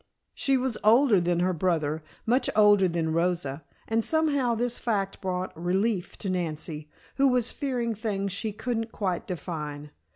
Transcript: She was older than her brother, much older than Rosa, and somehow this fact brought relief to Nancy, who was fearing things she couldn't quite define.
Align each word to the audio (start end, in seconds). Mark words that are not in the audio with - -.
She 0.33 0.57
was 0.57 0.79
older 0.83 1.21
than 1.21 1.41
her 1.41 1.53
brother, 1.53 2.01
much 2.25 2.49
older 2.55 2.87
than 2.87 3.13
Rosa, 3.13 3.63
and 3.87 4.03
somehow 4.03 4.55
this 4.55 4.79
fact 4.79 5.21
brought 5.21 5.55
relief 5.55 6.17
to 6.17 6.29
Nancy, 6.31 6.89
who 7.17 7.27
was 7.27 7.51
fearing 7.51 7.93
things 7.93 8.31
she 8.31 8.51
couldn't 8.51 8.91
quite 8.91 9.27
define. 9.27 9.91